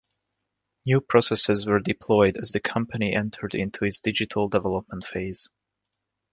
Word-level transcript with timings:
New 0.83 0.99
processes 0.99 1.67
were 1.67 1.79
deployed 1.79 2.35
as 2.35 2.49
the 2.51 2.59
company 2.59 3.13
entered 3.15 3.53
into 3.53 3.85
its 3.85 3.99
digital 3.99 4.47
development 4.49 5.05
phase. 5.05 5.49